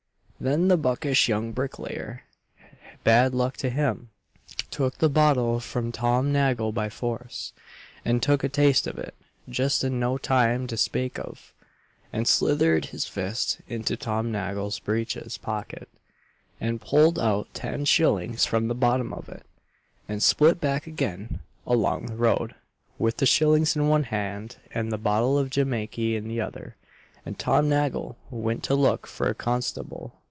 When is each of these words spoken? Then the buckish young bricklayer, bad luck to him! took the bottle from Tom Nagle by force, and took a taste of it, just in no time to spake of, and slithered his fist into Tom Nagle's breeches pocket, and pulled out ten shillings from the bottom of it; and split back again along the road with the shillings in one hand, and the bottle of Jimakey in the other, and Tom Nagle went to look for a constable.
Then 0.43 0.69
the 0.69 0.75
buckish 0.77 1.29
young 1.29 1.51
bricklayer, 1.51 2.23
bad 3.03 3.35
luck 3.35 3.57
to 3.57 3.69
him! 3.69 4.09
took 4.71 4.97
the 4.97 5.07
bottle 5.07 5.59
from 5.59 5.91
Tom 5.91 6.33
Nagle 6.33 6.71
by 6.71 6.89
force, 6.89 7.53
and 8.03 8.23
took 8.23 8.43
a 8.43 8.49
taste 8.49 8.87
of 8.87 8.97
it, 8.97 9.13
just 9.47 9.83
in 9.83 9.99
no 9.99 10.17
time 10.17 10.65
to 10.65 10.77
spake 10.77 11.19
of, 11.19 11.53
and 12.11 12.27
slithered 12.27 12.85
his 12.85 13.05
fist 13.05 13.61
into 13.67 13.95
Tom 13.95 14.31
Nagle's 14.31 14.79
breeches 14.79 15.37
pocket, 15.37 15.87
and 16.59 16.81
pulled 16.81 17.19
out 17.19 17.47
ten 17.53 17.85
shillings 17.85 18.43
from 18.43 18.67
the 18.67 18.73
bottom 18.73 19.13
of 19.13 19.29
it; 19.29 19.45
and 20.09 20.23
split 20.23 20.59
back 20.59 20.87
again 20.87 21.41
along 21.67 22.07
the 22.07 22.15
road 22.15 22.55
with 22.97 23.17
the 23.17 23.27
shillings 23.27 23.75
in 23.75 23.87
one 23.87 24.05
hand, 24.05 24.57
and 24.73 24.91
the 24.91 24.97
bottle 24.97 25.37
of 25.37 25.51
Jimakey 25.51 26.15
in 26.15 26.27
the 26.27 26.41
other, 26.41 26.75
and 27.27 27.37
Tom 27.37 27.69
Nagle 27.69 28.17
went 28.31 28.63
to 28.63 28.73
look 28.73 29.05
for 29.05 29.27
a 29.29 29.35
constable. 29.35 30.15